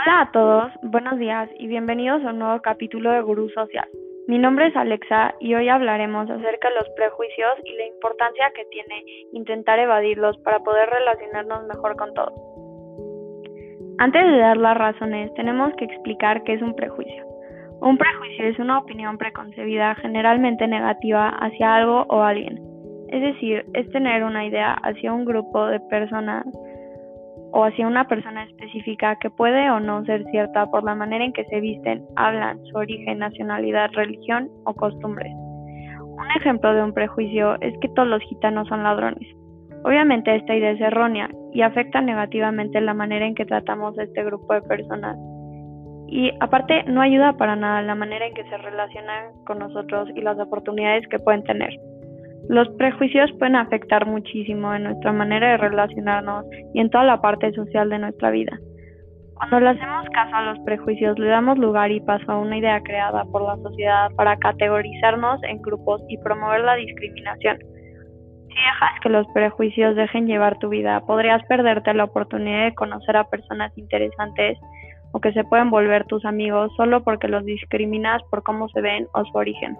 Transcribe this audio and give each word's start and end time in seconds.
Hola 0.00 0.20
a 0.20 0.30
todos, 0.30 0.72
buenos 0.82 1.18
días 1.18 1.50
y 1.58 1.66
bienvenidos 1.66 2.22
a 2.24 2.30
un 2.30 2.38
nuevo 2.38 2.62
capítulo 2.62 3.10
de 3.10 3.20
Gurú 3.20 3.48
Social. 3.48 3.88
Mi 4.28 4.38
nombre 4.38 4.68
es 4.68 4.76
Alexa 4.76 5.34
y 5.40 5.56
hoy 5.56 5.68
hablaremos 5.68 6.30
acerca 6.30 6.68
de 6.68 6.76
los 6.76 6.88
prejuicios 6.90 7.50
y 7.64 7.72
la 7.76 7.86
importancia 7.86 8.52
que 8.54 8.64
tiene 8.66 9.02
intentar 9.32 9.76
evadirlos 9.80 10.38
para 10.44 10.60
poder 10.60 10.88
relacionarnos 10.88 11.66
mejor 11.66 11.96
con 11.96 12.14
todos. 12.14 12.32
Antes 13.98 14.22
de 14.24 14.38
dar 14.38 14.56
las 14.56 14.78
razones, 14.78 15.34
tenemos 15.34 15.74
que 15.74 15.86
explicar 15.86 16.44
qué 16.44 16.52
es 16.52 16.62
un 16.62 16.76
prejuicio. 16.76 17.24
Un 17.80 17.98
prejuicio 17.98 18.44
es 18.44 18.58
una 18.60 18.78
opinión 18.78 19.18
preconcebida 19.18 19.96
generalmente 19.96 20.68
negativa 20.68 21.30
hacia 21.40 21.74
algo 21.74 22.06
o 22.08 22.22
alguien. 22.22 22.60
Es 23.08 23.20
decir, 23.20 23.64
es 23.74 23.90
tener 23.90 24.22
una 24.22 24.46
idea 24.46 24.74
hacia 24.74 25.12
un 25.12 25.24
grupo 25.24 25.66
de 25.66 25.80
personas 25.90 26.46
o 27.52 27.64
hacia 27.64 27.86
una 27.86 28.06
persona 28.06 28.44
específica 28.44 29.16
que 29.16 29.30
puede 29.30 29.70
o 29.70 29.80
no 29.80 30.04
ser 30.04 30.24
cierta 30.30 30.66
por 30.66 30.84
la 30.84 30.94
manera 30.94 31.24
en 31.24 31.32
que 31.32 31.44
se 31.46 31.60
visten, 31.60 32.04
hablan, 32.16 32.62
su 32.66 32.76
origen, 32.76 33.18
nacionalidad, 33.18 33.90
religión 33.92 34.50
o 34.64 34.74
costumbres. 34.74 35.32
Un 35.32 36.30
ejemplo 36.36 36.74
de 36.74 36.82
un 36.82 36.92
prejuicio 36.92 37.60
es 37.60 37.78
que 37.80 37.88
todos 37.88 38.08
los 38.08 38.22
gitanos 38.22 38.68
son 38.68 38.82
ladrones. 38.82 39.26
Obviamente 39.84 40.34
esta 40.34 40.54
idea 40.54 40.72
es 40.72 40.80
errónea 40.80 41.30
y 41.52 41.62
afecta 41.62 42.00
negativamente 42.00 42.80
la 42.80 42.94
manera 42.94 43.26
en 43.26 43.34
que 43.34 43.46
tratamos 43.46 43.98
a 43.98 44.02
este 44.02 44.24
grupo 44.24 44.52
de 44.54 44.62
personas. 44.62 45.16
Y 46.08 46.32
aparte 46.40 46.84
no 46.84 47.00
ayuda 47.00 47.34
para 47.34 47.54
nada 47.54 47.82
la 47.82 47.94
manera 47.94 48.26
en 48.26 48.34
que 48.34 48.44
se 48.44 48.56
relacionan 48.56 49.32
con 49.46 49.58
nosotros 49.58 50.08
y 50.14 50.22
las 50.22 50.38
oportunidades 50.38 51.06
que 51.08 51.18
pueden 51.18 51.44
tener. 51.44 51.70
Los 52.48 52.68
prejuicios 52.76 53.30
pueden 53.38 53.56
afectar 53.56 54.06
muchísimo 54.06 54.74
en 54.74 54.84
nuestra 54.84 55.12
manera 55.12 55.50
de 55.50 55.56
relacionarnos 55.58 56.46
y 56.72 56.80
en 56.80 56.90
toda 56.90 57.04
la 57.04 57.20
parte 57.20 57.52
social 57.52 57.90
de 57.90 57.98
nuestra 57.98 58.30
vida. 58.30 58.58
Cuando 59.34 59.60
le 59.60 59.68
hacemos 59.68 60.04
caso 60.12 60.34
a 60.34 60.42
los 60.42 60.58
prejuicios, 60.60 61.18
le 61.18 61.28
damos 61.28 61.58
lugar 61.58 61.92
y 61.92 62.00
paso 62.00 62.32
a 62.32 62.38
una 62.38 62.58
idea 62.58 62.80
creada 62.82 63.24
por 63.26 63.42
la 63.42 63.56
sociedad 63.56 64.10
para 64.16 64.36
categorizarnos 64.36 65.42
en 65.44 65.62
grupos 65.62 66.02
y 66.08 66.18
promover 66.18 66.62
la 66.62 66.74
discriminación. 66.74 67.58
Si 68.48 68.54
dejas 68.54 69.00
que 69.00 69.08
los 69.10 69.26
prejuicios 69.34 69.94
dejen 69.94 70.26
llevar 70.26 70.58
tu 70.58 70.70
vida, 70.70 71.00
podrías 71.06 71.44
perderte 71.46 71.94
la 71.94 72.04
oportunidad 72.04 72.64
de 72.64 72.74
conocer 72.74 73.16
a 73.16 73.28
personas 73.28 73.76
interesantes 73.78 74.58
o 75.12 75.20
que 75.20 75.32
se 75.32 75.44
pueden 75.44 75.70
volver 75.70 76.04
tus 76.06 76.24
amigos 76.24 76.72
solo 76.76 77.04
porque 77.04 77.28
los 77.28 77.44
discriminas 77.44 78.22
por 78.30 78.42
cómo 78.42 78.68
se 78.70 78.80
ven 78.80 79.06
o 79.12 79.24
su 79.24 79.38
origen. 79.38 79.76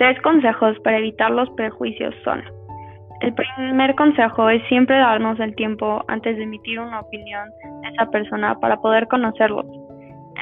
Tres 0.00 0.18
consejos 0.22 0.80
para 0.80 0.96
evitar 0.96 1.30
los 1.30 1.50
prejuicios 1.50 2.14
son. 2.24 2.42
El 3.20 3.34
primer 3.34 3.94
consejo 3.96 4.48
es 4.48 4.66
siempre 4.66 4.96
darnos 4.96 5.38
el 5.40 5.54
tiempo 5.54 6.02
antes 6.08 6.38
de 6.38 6.44
emitir 6.44 6.80
una 6.80 7.00
opinión 7.00 7.46
de 7.82 7.88
esa 7.90 8.10
persona 8.10 8.58
para 8.60 8.78
poder 8.78 9.08
conocerlos. 9.08 9.66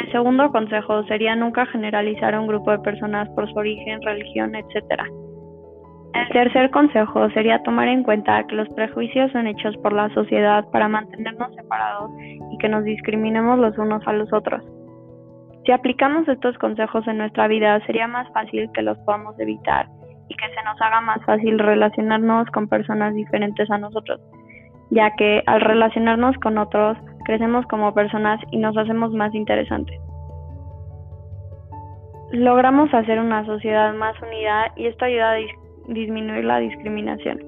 El 0.00 0.12
segundo 0.12 0.48
consejo 0.52 1.02
sería 1.08 1.34
nunca 1.34 1.66
generalizar 1.66 2.36
a 2.36 2.40
un 2.40 2.46
grupo 2.46 2.70
de 2.70 2.78
personas 2.78 3.28
por 3.30 3.50
su 3.50 3.58
origen, 3.58 4.00
religión, 4.02 4.54
etc. 4.54 5.02
El 6.14 6.28
tercer 6.28 6.70
consejo 6.70 7.28
sería 7.30 7.60
tomar 7.64 7.88
en 7.88 8.04
cuenta 8.04 8.46
que 8.46 8.54
los 8.54 8.68
prejuicios 8.76 9.32
son 9.32 9.48
hechos 9.48 9.76
por 9.78 9.92
la 9.92 10.08
sociedad 10.10 10.70
para 10.70 10.86
mantenernos 10.86 11.52
separados 11.56 12.12
y 12.20 12.58
que 12.58 12.68
nos 12.68 12.84
discriminemos 12.84 13.58
los 13.58 13.76
unos 13.76 14.06
a 14.06 14.12
los 14.12 14.32
otros. 14.32 14.62
Si 15.68 15.72
aplicamos 15.72 16.26
estos 16.26 16.56
consejos 16.56 17.06
en 17.08 17.18
nuestra 17.18 17.46
vida, 17.46 17.78
sería 17.84 18.08
más 18.08 18.26
fácil 18.32 18.70
que 18.72 18.80
los 18.80 18.96
podamos 19.00 19.38
evitar 19.38 19.86
y 20.30 20.34
que 20.34 20.48
se 20.48 20.64
nos 20.64 20.80
haga 20.80 21.02
más 21.02 21.22
fácil 21.26 21.58
relacionarnos 21.58 22.48
con 22.52 22.68
personas 22.68 23.12
diferentes 23.12 23.70
a 23.70 23.76
nosotros, 23.76 24.18
ya 24.88 25.14
que 25.16 25.42
al 25.44 25.60
relacionarnos 25.60 26.38
con 26.38 26.56
otros, 26.56 26.96
crecemos 27.26 27.66
como 27.66 27.92
personas 27.92 28.40
y 28.50 28.56
nos 28.56 28.78
hacemos 28.78 29.12
más 29.12 29.34
interesantes. 29.34 30.00
Logramos 32.32 32.94
hacer 32.94 33.18
una 33.20 33.44
sociedad 33.44 33.92
más 33.92 34.16
unida 34.22 34.72
y 34.74 34.86
esto 34.86 35.04
ayuda 35.04 35.32
a 35.32 35.38
disminuir 35.88 36.46
la 36.46 36.60
discriminación. 36.60 37.40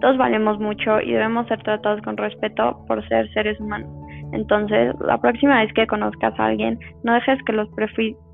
Todos 0.00 0.18
valemos 0.18 0.58
mucho 0.58 1.00
y 1.00 1.12
debemos 1.12 1.46
ser 1.46 1.62
tratados 1.62 2.02
con 2.02 2.16
respeto 2.16 2.84
por 2.88 3.06
ser 3.06 3.32
seres 3.32 3.60
humanos. 3.60 3.99
Entonces, 4.32 4.94
la 5.00 5.18
próxima 5.20 5.60
vez 5.60 5.72
que 5.72 5.86
conozcas 5.86 6.38
a 6.38 6.46
alguien, 6.46 6.78
no 7.04 7.14
dejes 7.14 7.42
que 7.44 7.52
los 7.52 7.68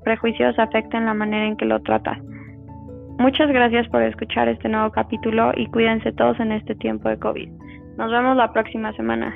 prejuicios 0.03 0.59
afecten 0.59 1.05
la 1.05 1.13
manera 1.13 1.45
en 1.47 1.57
que 1.57 1.65
lo 1.65 1.81
tratas. 1.81 2.19
Muchas 3.19 3.49
gracias 3.49 3.87
por 3.89 4.03
escuchar 4.03 4.47
este 4.47 4.69
nuevo 4.69 4.91
capítulo 4.91 5.51
y 5.55 5.65
cuídense 5.67 6.11
todos 6.11 6.39
en 6.39 6.51
este 6.51 6.75
tiempo 6.75 7.09
de 7.09 7.17
COVID. 7.17 7.49
Nos 7.97 8.11
vemos 8.11 8.37
la 8.37 8.53
próxima 8.53 8.93
semana. 8.93 9.33